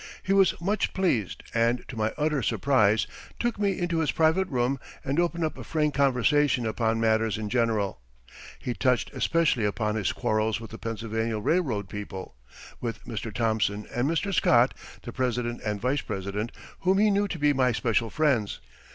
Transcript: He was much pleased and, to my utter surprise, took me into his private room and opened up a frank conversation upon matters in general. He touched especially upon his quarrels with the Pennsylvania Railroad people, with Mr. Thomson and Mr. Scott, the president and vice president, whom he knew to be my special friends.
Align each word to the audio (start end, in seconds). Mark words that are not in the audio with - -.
He 0.23 0.33
was 0.33 0.59
much 0.59 0.95
pleased 0.95 1.43
and, 1.53 1.87
to 1.87 1.95
my 1.95 2.11
utter 2.17 2.41
surprise, 2.41 3.05
took 3.39 3.59
me 3.59 3.77
into 3.77 3.99
his 3.99 4.09
private 4.11 4.47
room 4.47 4.79
and 5.05 5.19
opened 5.19 5.43
up 5.43 5.59
a 5.59 5.63
frank 5.63 5.93
conversation 5.93 6.65
upon 6.65 6.99
matters 6.99 7.37
in 7.37 7.49
general. 7.51 8.01
He 8.57 8.73
touched 8.73 9.11
especially 9.13 9.63
upon 9.63 9.93
his 9.93 10.11
quarrels 10.11 10.59
with 10.59 10.71
the 10.71 10.79
Pennsylvania 10.79 11.37
Railroad 11.37 11.87
people, 11.87 12.35
with 12.79 13.05
Mr. 13.05 13.31
Thomson 13.31 13.85
and 13.93 14.09
Mr. 14.09 14.33
Scott, 14.33 14.73
the 15.03 15.13
president 15.13 15.61
and 15.63 15.79
vice 15.79 16.01
president, 16.01 16.51
whom 16.79 16.97
he 16.97 17.11
knew 17.11 17.27
to 17.27 17.37
be 17.37 17.53
my 17.53 17.71
special 17.71 18.09
friends. 18.09 18.59